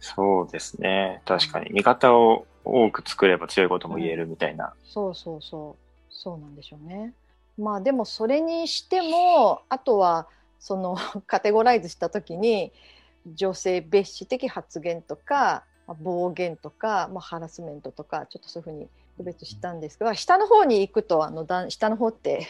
[0.00, 1.22] そうですね。
[1.24, 1.70] 確かに。
[1.72, 5.86] 味方を多く作れば強いことも言えるみたいな、うん、そうそうそう。
[6.10, 7.12] そうなんでしょうね。
[7.58, 12.72] まあでもそれにしてもあとはその カテゴライズした時に
[13.26, 15.64] 女性蔑視的発言とか
[16.00, 22.46] 暴言とか、まあ、ハラスメントとかちょっとそういうふうに区別したんですが下の方に行くとあの下の方って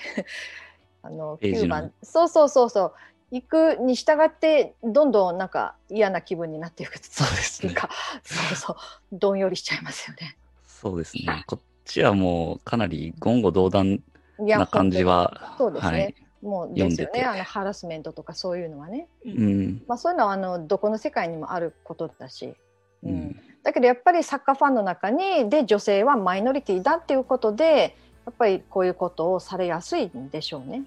[1.02, 2.94] あの9番そうそうそうそう。
[3.32, 7.74] 行くに従ってどんどんなんか嫌な気分になっていくそうですね。
[8.22, 8.76] そうそう。
[9.12, 10.36] どんよりしちゃいますよね。
[10.64, 11.44] そうですね。
[11.46, 14.00] こっちはもうかなり言語道断
[14.38, 15.90] な感じは、そうですね。
[15.90, 17.22] はい、もうですよね。
[17.22, 19.82] あのハラスメントとかそういうのはね、うん。
[19.86, 22.54] まあ、そういうのはあのどこの世界にもあることだし、
[23.02, 27.96] うん、うん、だけどやっぱりサッカーファンの中にで女性はマイノリティだっていうことで
[28.26, 30.84] やっぱりこういうことをされやすいんでしょうね。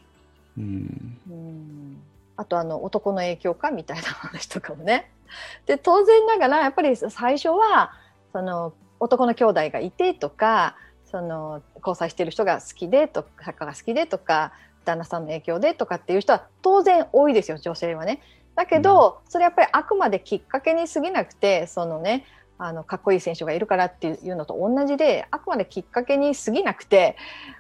[0.58, 2.02] うん、うん。
[2.36, 5.12] あとあの男の影響かみたいな話とかもね。
[5.66, 7.92] で当然ながらやっぱり最初は
[8.34, 10.76] その男の兄弟がいてとか
[11.12, 14.54] その交際してる人が好きでとか作家が好きでとか
[14.86, 18.22] 旦那さんの影響でとかっていう人は当然多いですよ女性はね。
[18.56, 22.26] だけど、それやっぱりあくまできっかけに過ぎなくてそのね
[22.58, 27.16] あのかっこいい選手がいるからっていうのと同じであくまできっかけに過ぎなくて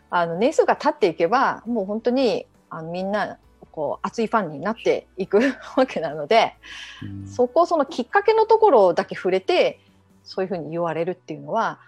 [0.09, 3.37] あの年数が経っていけばもう本当にあのみんな
[3.71, 5.39] こう熱いファンになっていく
[5.77, 6.53] わけなので、
[7.01, 9.79] うん、そこそのきっかけのところだけ触れて
[10.23, 11.79] そういうふうに言われるっていうのは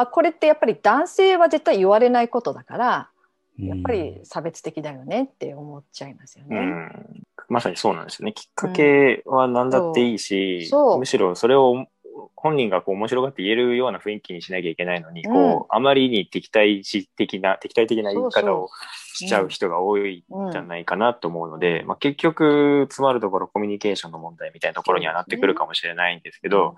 [0.00, 3.10] まあ、これってやっぱり男性は絶対言われないことだから
[3.58, 6.56] やっぱり差別的だよねって思っちゃいますよね。
[6.56, 8.32] うん、まさにそうなんですよね。
[8.32, 11.86] きっかけは何だっていいし、うん、むしろそれを
[12.34, 16.82] 本人がこう面白がって言えるような雰囲気にしなきゃいけないのに、うん、こうあまりに敵対
[17.16, 18.68] 的な敵対的な言い方を
[19.12, 26.76] しちゃう人が多いんじゃないかなと思うので、まあ、結局詰まるところコミュニケーションの問題みたいなところにはなってくるかもしれないんですけど、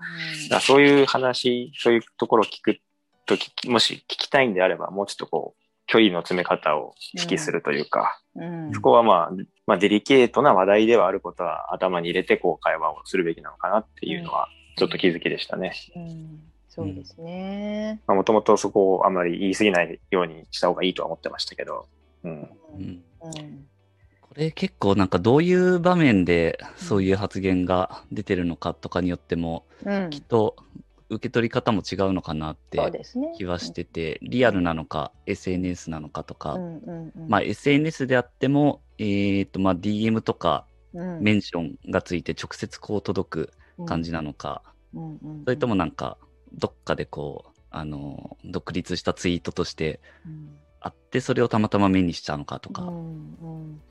[0.49, 2.79] そうそういう話そういうところを聞く
[3.25, 3.35] と
[3.69, 9.31] もし聞きたいんであれば、もうちょっとこう、距離の詰め方を指揮するというか、うんうん、そこはまあ、
[9.67, 15.73] まあ、デリケートな話題ではあることは頭に入れて、こう、会話をするべきなのかなっていうのは、ちょっと気づきでしたね。
[15.95, 18.01] うん、そうですね。
[18.07, 21.85] もともとそこをあまり言い過ぎないようにした方がいいとは思ってましたけど。
[22.23, 22.49] うん。
[24.21, 29.65] これ結構なんかどういう場面でそういう発言が出てるのかとかによっても、
[30.09, 30.55] きっと
[31.13, 32.79] 受け取り方も違うのかなって
[33.37, 43.53] 気はしてて、ねうん、リアルなのか SNS なのかとか、うんうんうん、まあ、SNS であっても、えーとまあ、DM とかメンションがついて直接こう届く
[43.85, 44.61] 感じなのか、
[44.93, 46.17] うんうんうん、それともなんか
[46.53, 49.99] どっかでこうあの独立したツイートとして
[50.79, 52.83] あってそれをたまたま目にしたのかとか。
[52.83, 53.81] うんうん。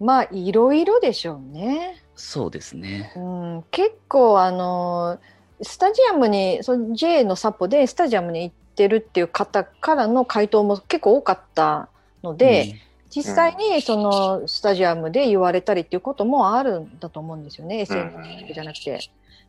[0.00, 2.02] まあいろいろでしょうね。
[2.16, 3.12] そうですね。
[3.16, 5.20] うん、結構あの
[5.62, 11.88] スタジアムにその J のサポでスタジアムに行ってるっていう方からの回答も結構多かった
[12.22, 12.76] ので、
[13.10, 18.98] 実際にそのスタジアムで言われたりっていうこともあるんだと思うんですよね、SNS じゃなくて。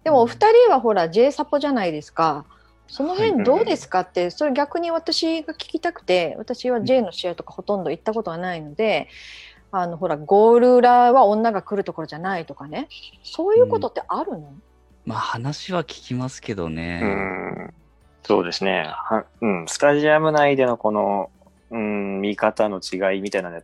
[0.04, 2.46] でもお二人はほら J サポじゃないですか。
[2.88, 9.08] その辺どうですかって、それ逆に私が聞きたくて、私は J の試合とかほとんど行ったことはないので、
[9.72, 12.90] あのほらゴール裏は女が来るところじゃないとかね、
[13.24, 14.54] そういうことってあるの、
[15.06, 17.02] まあ話は聞きますけどね。
[17.04, 17.06] う
[17.70, 17.74] ん
[18.26, 18.90] そうですね。
[18.90, 21.30] はうん、スタジアム内でのこの、
[21.72, 23.62] うん、見方の違いみたいなの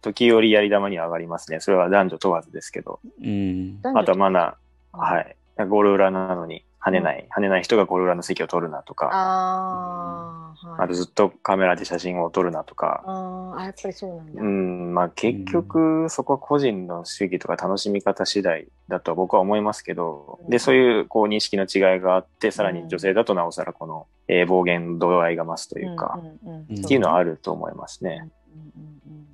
[0.00, 1.60] 時折やり玉には上がりますね。
[1.60, 3.00] それは男女問わずですけど。
[3.22, 3.80] うん。
[3.82, 5.36] あとはマナー、はい。
[5.68, 10.84] ゴール裏なのに跳ねない、跳ねない人がゴール裏の席を取るなとか、ああ、はい。
[10.84, 14.42] あとずっとカメラで写真を撮るなとか、あーあ、やっぱりそうなんだ。
[14.42, 27.30] うん、まあ結局そこは個人の主義とか楽しみ方次第だとは僕は思いますけど、うんで、そういうこう認識の違いがあって、さらに女性だとなおさらこの、えー暴言度合いが増すというか、んうんうんうんっていうのはある。
[27.30, 28.30] ると思いますね。
[28.54, 29.26] うんうんうんうん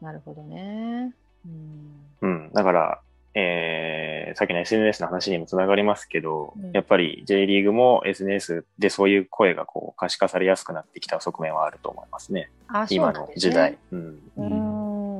[0.00, 1.14] なるほどね。
[1.46, 2.50] うんうん。
[2.52, 3.00] だから、
[3.34, 12.50] えーさっきの SNS の話にもつながりますけど、うんやっぱり J リーグも SNS でそういう声がこう可視化されやすくなってきた側面はあると思いますね。
[12.90, 13.78] 今の時代。
[13.92, 14.18] うん。
[14.36, 14.44] うー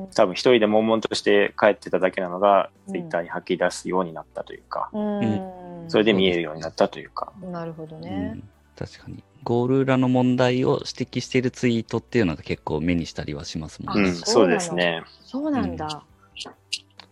[0.07, 7.31] ん多分一人で悶々として帰ってただけなのが、うんツイッターに吐き出すようになったというか、うーんそれで見えるようになったというか。
[7.41, 8.33] なるほどうね。
[8.33, 8.43] ん
[8.77, 9.23] 確かに。
[9.43, 14.09] ゴール裏の問題を指摘しているツイートっていうのが結構目にしたりはしますもんね。
[14.09, 15.03] うん、そうなのそうですね。
[15.21, 16.03] そうなんだ。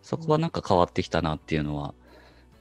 [0.03, 1.95] そこはなんか変わってきたなっていうのは、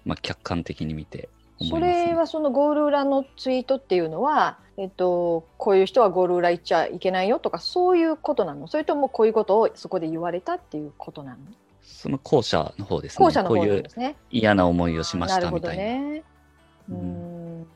[0.07, 1.29] まあ客観的に見て
[1.59, 2.07] 思そいます、ね。
[2.07, 8.69] れはそのゴール裏のツイートっていうのは、えっと、こういう人はゴール裏行っちゃいけないよとかそういうことなの？
[8.69, 11.39] それともこういうことをそこで言われたっていうことなの？
[11.83, 13.27] その後者の方ですね。
[13.27, 14.17] 後者の方こういうなんですね。
[14.31, 15.83] 嫌な思いをしましたみたいな。
[15.83, 16.25] ね。
[16.89, 17.67] ううんん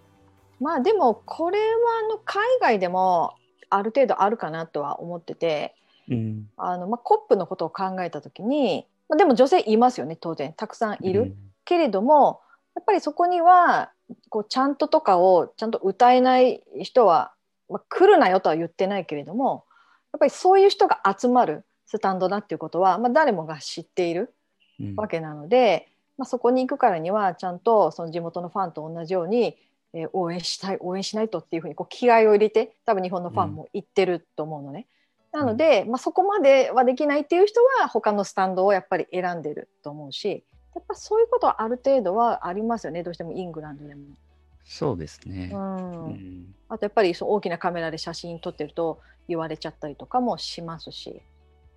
[0.61, 1.64] まあでもこれは
[2.05, 3.35] あの海外でも
[3.68, 5.74] ある程度あるかなとは思ってて
[6.09, 6.48] うん。
[6.57, 11.37] あの、まあ、コップのことを考えた時に、まあ、でも女性いますよね当然たくさんいる。
[11.64, 12.40] けれども
[12.77, 13.90] やっぱりそこには
[14.29, 17.33] こうちゃんととかをちゃんと歌えない人は、
[17.69, 19.64] まあ、来るなよとは言ってないけれども
[20.12, 24.33] やっぱりそういう人が集まるスタンドだっていうことは、まあ、誰もが知っている
[24.79, 24.95] うん。
[24.97, 25.88] わけなので、
[26.19, 29.57] まあ、そこに行くからにはちゃんとその地元のファンと同じように、
[29.95, 34.87] えー応援したい応援しないとっていうふうにこう気合を入れて多分日本のファンも言ってると思うのね。
[35.37, 40.44] なので、まあ、そこまではできないっていう人は他のスタンドをやっぱり選んでると思うし
[40.75, 44.03] やっぱそういうことはある程度はありますよねどうしてもイングランドでも。
[44.64, 45.51] そうですね。
[45.53, 51.22] うんうんあとやっぱりそう大きなカメラで写真撮ってると言われちゃったりとかもしますし。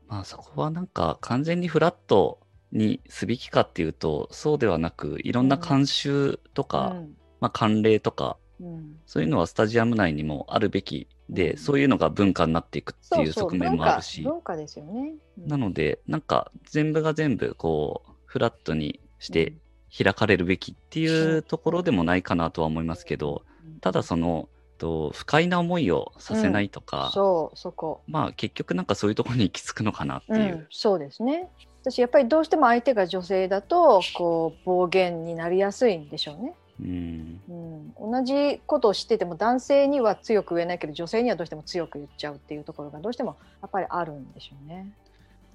[0.08, 2.40] まあそこはなんか完全にフラット
[2.72, 9.00] にすべきかっていうとそうではなくいろんな慣習とか、うんまあ慣例とかうん。
[9.06, 11.58] そういうのはスタジアム内にもあるべきで、うん。
[11.58, 14.22] そういうのが文化になっていくっていうう側面もあるし。
[14.22, 15.14] 文化ですよね。
[15.38, 15.48] うん。
[15.48, 19.54] なのでなんか全部が全部こうフラットにして
[19.96, 23.80] 開かれるべきっていうところでもないかなとは思いますけど、うん。
[23.80, 31.50] ただそのと不快な思いをさせないとか、そうそこ、まあ結局なんかそういうところに行き着くのかなってう、いうんそうですね。
[31.84, 44.92] 私やっぱりどうしても相手が女性だとこう暴言になりやすいんでしょうね、うんうん、同じことを知ってても男性には強く言えないけど女性にはどうしても強く言っちゃうっていうところがどうしてもやっぱりあるんでしょうね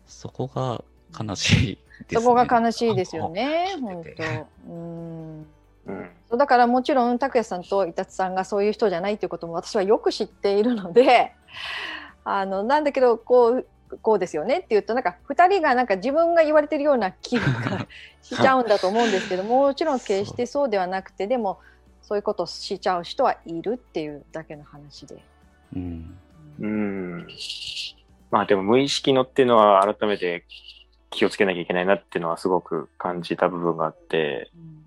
[0.06, 0.84] そこが
[1.18, 2.20] 悲しいですね。
[2.20, 5.46] そこが悲しいですよねあ本当うん
[5.86, 6.10] うん。
[6.28, 11.32] そうだからもちろん拓也さんと伊達さんがそういう人じゃないっていうことも私はよく知っているので
[12.24, 13.66] あのなんだけどこう
[14.02, 17.86] こうですよねって言うとなんか2人がなんか自分が言われてるような気分が
[18.22, 21.58] しちゃうんだと思うんですけどもちろん決してそうではなくてでも
[22.02, 25.16] そういうことをしちゃう人はいるっていうだけの話で。
[25.74, 26.18] うん
[26.60, 27.26] うん。
[28.30, 30.44] まあでも無意識のっていうのは改めて
[31.10, 34.84] 気をつけなきゃいけないなっていうのはすごく感じた部分があって、うん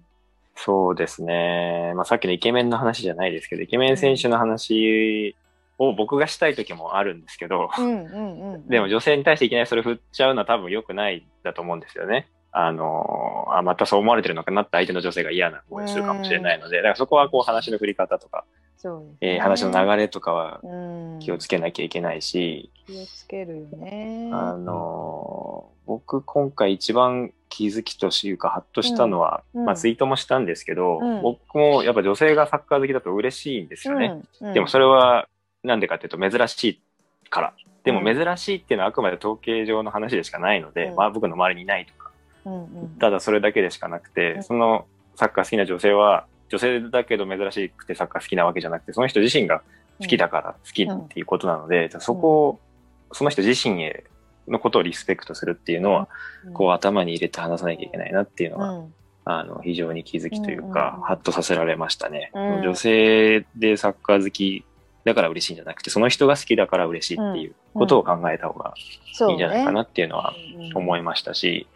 [0.58, 1.94] そうですね。
[1.96, 5.36] まあさっきのイケメンの話じゃないですけど、イケメン選手の話
[5.78, 12.28] を僕がしたい時もあるんですけど、うんうんうん、でも女性に対していきなりそれ振っちゃうのは多分良くないだと思うんですよね。
[12.52, 18.46] あのあ、またそう思われてるのかなって相手の女性が嫌な思いするかもしれないので、だからそこはこう話の振り方とか、
[18.84, 19.02] ね。
[19.22, 21.20] えー話の流れとかはうん。
[21.20, 24.30] 気をつけなきゃいけないし、気をつけるよね。
[24.34, 29.66] あのー僕今回一番気づきというかハッとしたのは、うんうん。
[29.68, 31.22] まあツイートもしたんですけど、うん。
[31.22, 34.22] 僕もやっぱ女性がサッカー好きだと嬉しいんですよね。
[34.42, 34.48] うん。
[34.48, 34.54] うん。
[34.54, 35.28] でもそれは
[35.64, 36.82] なんでかっていうと珍しい
[37.30, 37.54] から。
[37.84, 38.06] でもうん。
[38.06, 40.96] 珍しいっていうのはあくまで統計上の話でしかないので、うん。
[40.96, 42.12] まあ僕の周りにいないとか、
[42.46, 42.90] うんうん。
[43.00, 44.44] ただそれだけでしかなくて、うん。
[44.44, 44.86] その
[45.16, 49.62] サッカー好きな女性は女性だけど珍しくてサッカー好きなわけじゃなくて、その人自身が
[50.00, 52.60] 好きだから好きっていうことなので、そこを、
[53.12, 54.04] その人自身へ
[54.48, 56.08] のことをリスペクトするっていうのは、
[56.54, 58.94] こう頭に入れて話さなきゃいけないなっていうのは、うん。
[59.26, 62.32] あの、非常に気づきというかハッとさせられましたね。
[62.34, 62.62] うん。
[62.62, 64.64] 女性でサッカー好き
[65.08, 68.74] だから嬉しいんじゃなくて、その人が好きだから嬉しいっていうことを考えた方が
[69.30, 70.34] いいんじゃないかなねっていうのは
[70.76, 71.68] 思いましたし。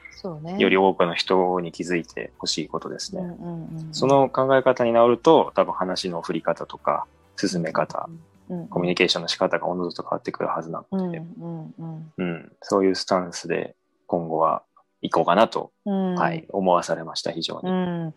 [0.60, 3.24] より多くの人に気づいてほしいことですね。
[3.24, 7.08] うんうんうんその考え方に直ると、多分話の振り方とか、
[7.38, 8.08] 進め方、
[8.50, 12.14] うんコミュニケーションの仕方がおのずと変わってくるはずなうんので、うんうん。
[12.18, 13.76] うん、そういうスタンスで
[14.06, 14.62] 今後は
[15.02, 17.70] 行こうかなと、うんはい、思わされました、非常に。
[17.70, 18.14] うん、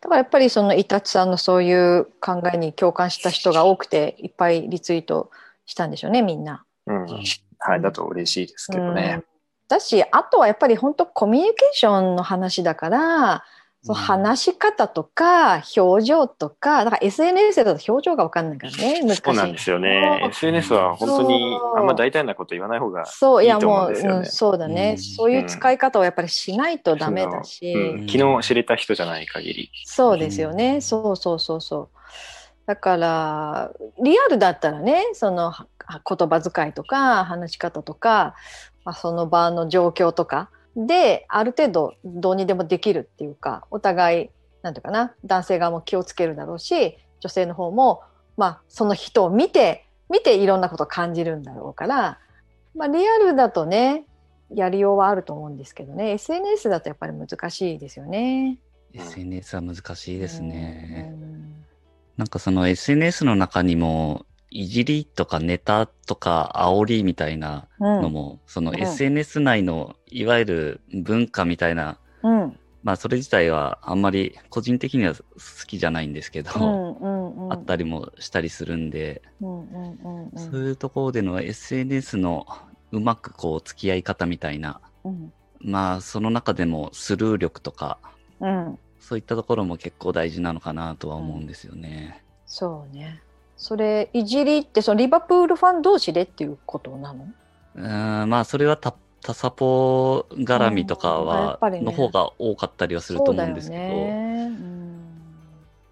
[0.00, 5.30] だからやっぱりそのイタチさんのそういう考えに共感した人が多くていっぱいリツイート
[5.64, 6.64] したんでしょうねみんな。
[6.86, 7.06] うん、
[7.58, 9.24] はい、だと嬉しいですけどねうん。
[9.68, 13.44] だしあとはやっぱり本当コミュニケーションの話だから
[13.86, 19.22] その話し方とか表情とかだから SNS だと表情が分かんないからね難しい。
[19.22, 20.18] そうなんですよね。
[20.22, 21.78] そう SNS は本当にそう。
[21.78, 24.18] あんま大胆なこと言わない方がそういやいいと思もう、うんですよね。
[24.18, 24.98] うんそうだね、うん。
[24.98, 28.08] そういう使い方をやっぱりしないとダメだし、うん。
[28.08, 29.70] 昨日知れた人じゃない限り。
[29.84, 30.82] そうですよね、うん。
[30.82, 31.96] そうそうそうそう。
[32.66, 33.70] だから
[34.02, 38.34] リアルだったらねそのは言葉遣いとか話し方とか、
[38.84, 44.30] まあ、その場の状況とかである程度どうにでもできるっていうかお互い
[44.62, 48.02] なんていうかな男性側も気をつけるだろうし女性の方も、
[48.36, 52.18] まあ、その人を見て見ていろんなことを感じるんだろうから、
[52.74, 54.04] まあ、リアルだとね
[54.54, 58.58] やりようはあると思うんですけどね SNS だとやっぱり難しいですよね。
[58.92, 61.12] SNS は難しいですね。
[61.20, 61.36] うん
[62.16, 68.02] なんかその SNS の中にも、いじりとかネタとか煽りみたいなうん。
[68.02, 68.78] のも、そのうん。
[68.78, 72.58] SNS 内のいわゆる文化みたいな、うん。
[72.82, 75.20] まあそれ自体はあんまり個人的には好
[75.66, 77.52] きじゃないんですけど、うんうんうん。
[77.52, 80.38] あったりもしたりするんで、うんうんうんうん。
[80.38, 82.46] そういうところでの SNS の
[82.92, 85.32] うまくこう付き合い方みたいな、うん。
[85.60, 87.98] まあその中でもスルー力とか、
[88.40, 88.78] うん。
[89.00, 92.22] そういったところも結構大事なのかなとは思うんですよね。
[92.46, 93.20] そうね
[93.56, 97.26] それいじりってそのリバプールファン同士でっていうことなの？
[97.74, 104.46] うーんまあそれはた他サポ絡みとかは、の方が多かったりはすると思うんですけど、ね。
[104.50, 105.08] うん。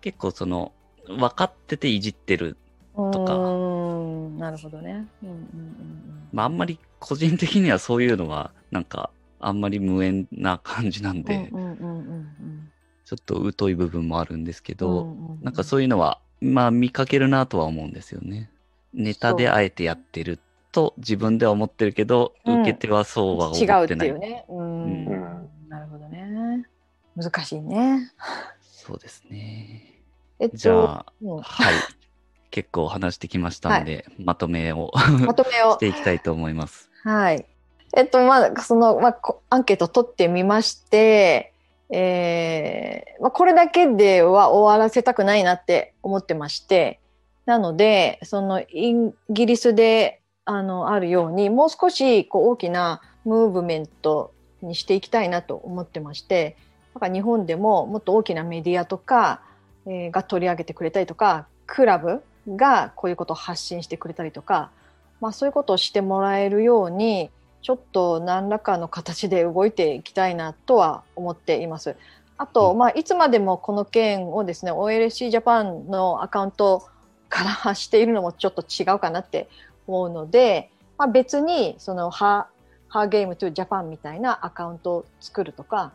[0.02, 0.70] 結構その
[1.08, 2.56] 分かってていじってる、
[2.94, 3.34] とか。
[3.34, 5.08] うんなるほどね。
[5.22, 6.28] うんうんうんうん。
[6.32, 9.10] まああんまり個人的にはそういうのはなんか
[9.40, 12.70] あんまり無縁な感じなんで、うんうんうんうん。
[13.04, 15.42] ちょっと疎い部分もあるんですけうんど、うんうん。
[15.42, 18.50] なんかそういうのはまあ見かけるなとは思うんですよね。
[18.92, 20.38] ネタであえてやってる
[20.72, 24.08] と自分では思ってるけど、うん受け手はそうは思違うっててない。
[24.08, 26.66] いうねうんうんなるほどね
[27.16, 28.12] 難しいね
[28.62, 30.02] そうですね。
[30.38, 31.74] えっとじゃあ、うんはい。
[32.50, 34.92] 結構話してきましたので、まとめを
[35.26, 36.88] まとめをしていきたいと思います。
[37.02, 37.46] はい。
[37.96, 41.52] えっと、まあ、その、まあ、こアンケート取ってみまして、
[41.90, 47.00] えーまあ、これだけでは終わらせたくないなって思ってまして、
[47.46, 54.32] なので、そのイギリスであのあるように、もう少しこう大きなムーブメント
[54.62, 56.56] にしていきたいなと思ってまして、
[56.94, 59.42] だから日本でももっと大きなメディアとか、
[59.86, 64.70] えーが取り上げてくれたりとか、クラブがこういうことを発信してくれたりとか、
[65.20, 67.30] まあ、そういうことをしてもらえるように
[67.64, 71.96] ちょっと何らかの形で動いていきたいなとは思っています。
[72.36, 76.86] あと、うんまあ、いつまでもこの件をですね OLC ジャパンのアカウント
[77.30, 79.48] から発しているのもちょっと違うかなって
[79.86, 82.48] 思うので、まあ、別にそのハ
[82.88, 85.92] ハーゲームトゥジャパンみたいなアカウントを作るとか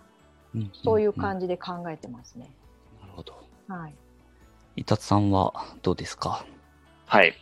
[0.84, 1.20] そういうじ。
[1.20, 2.50] 感じで考えてますね。
[3.00, 3.36] なるほど。
[3.68, 3.94] はい、
[4.76, 5.54] 伊達さんは
[5.84, 6.44] どうですか？
[7.06, 7.36] はい。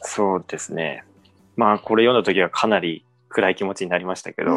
[0.00, 1.04] そうですね。
[1.54, 4.56] まあ、これ読んだ時はかなり暗い気持ちになりましたけど、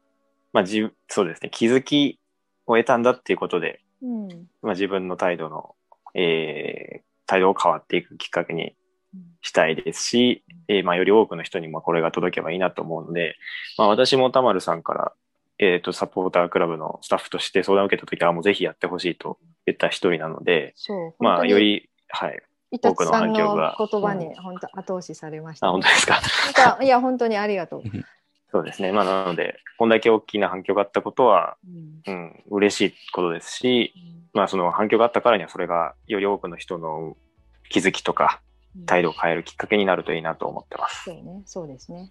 [0.52, 1.50] まあ、じそうですね。
[1.50, 2.20] 気づき
[2.66, 4.28] を得たんだっていうことで、うん
[4.62, 5.74] まあ、自分の態度の、
[6.14, 8.74] えー、態度を変わっていくきっかけに
[9.42, 13.36] したいですし、えーまあ、より多くの人にもこれが届けばいいなと思うので、
[13.76, 15.12] まあ、私も田丸さんから、
[15.58, 20.74] えっ、と、サポータークラブのスタッフとして相談を受けた時は、もうぜひやってほしいと言った一人なので、
[21.18, 22.40] まあ、より、はい。
[22.70, 26.78] 伊達さんの言葉に本当後押しされました、あ、本当ですか？
[26.82, 27.82] いや本当にありがとう。
[28.50, 28.92] そうですね。
[28.92, 33.92] まあ、なので、こんだけ大きな反響があったことは、うんうん、嬉しいことですし、
[34.32, 37.14] まあ、その反響があったからには、それがより多くの人の
[37.68, 38.40] 気づきとか、
[38.86, 41.04] 態度を変えるきっかけになるといいなと思ってます。
[41.04, 42.10] そうね、そうですね。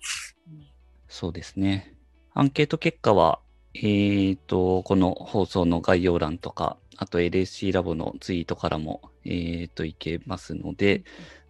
[1.07, 1.95] そうですね。
[2.35, 3.39] アンケート結果は、
[3.79, 11.03] えーと、この放送の概要欄とか、あと LSC ラボのツイートからも、えーと、いけますので、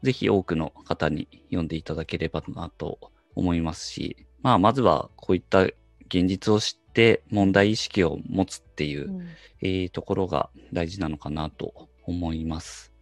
[0.04, 3.00] ぜひ多くの方に読んでいただければなと
[3.36, 9.28] 思いますし、まあ、まずはこういった現実を知って問題意識を持つっていう、うん
[9.62, 12.94] えーところが大事なのかなと思います。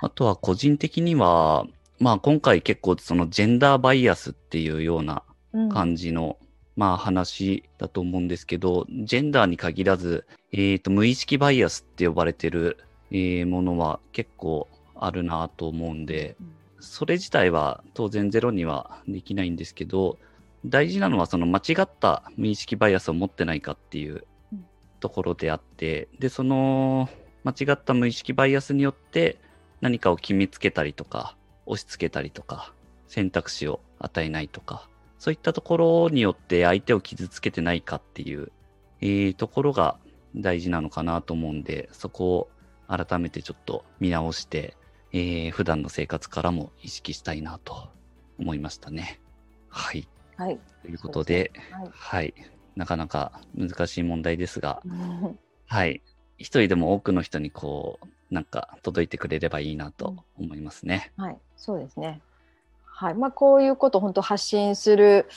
[0.00, 1.66] あとは個人的には、
[1.98, 6.38] まあ今回結構そのジェンダーバイアスっていうようなうん感じの、
[6.78, 12.78] まあ話だと思うんですけど、ジェンダーに限らず、えーと、無意識バイアスって呼ばれてる、
[13.10, 16.36] えーものは結構あるなと思うんで、
[16.78, 20.18] それ自体は当然ゼロにはできないんですけど、
[20.64, 24.64] 大事なのはその間違った無意識バイアスを持ってないかっていううん。
[25.00, 27.08] ところであって、で、その
[27.42, 29.40] 間違った無意識バイアスによって
[29.80, 31.34] 何かを決めつけたりとか、
[31.66, 32.72] 押し付けたりとか、
[33.08, 38.52] 選択肢を与えないとか、そういったところによって相手を傷つけてないかっていう、
[39.00, 39.98] えーところが
[40.36, 42.48] 大事なのかなと思うんで、そこを
[42.88, 44.76] 改めてちょっと見直して、
[45.12, 47.88] えー普段の生活からも意識したいなと
[48.38, 49.20] 思いましたね。
[49.68, 50.08] はい。
[50.36, 50.58] はい。
[50.82, 52.34] ということで、はいはい。
[52.76, 56.00] なかなか難しい問題ですが、うんはい。
[56.38, 61.12] 一人でも多くの人にこう、なんか届いてくれればいいなと思いますね。
[61.16, 62.22] はい、そうですね。
[63.00, 65.28] はい、まあこういうことを本当発信する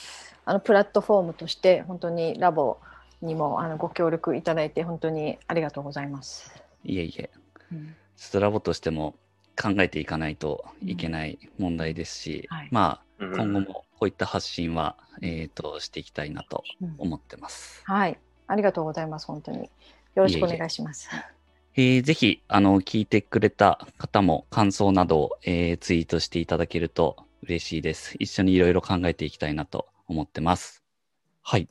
[0.44, 2.78] あのプラットフォームとして本当にラボ
[3.20, 6.52] にもあのご協力いただいて本当にありがとうございます。
[6.82, 7.30] いえいえ。
[7.70, 9.14] うんストラボとしても
[9.60, 17.82] 考えていかないといけない問題ですし、はいまあ、うん今後もこういった発信は、えっ、と、していきたいなとうん思ってます。
[17.84, 19.26] はい、ありがとうございます。
[19.26, 19.70] 本当によ
[20.14, 21.08] ろしくお願いします。
[21.74, 28.14] えーぜひ、あの、聞いてくれた方も感想などを、えーツイートしていただけると嬉しいです。
[28.18, 30.82] 一緒にいろいろ考えていきたいなと思ってます。
[31.42, 31.68] はい。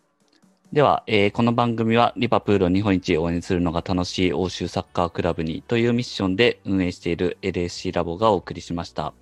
[0.74, 9.14] では、えーこの番組はリバプールを日本一応援するのが楽しい欧州サッカークラブにというミッションで運営している LSC ラボがお送りしました。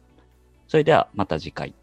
[0.67, 1.73] それではまた次回。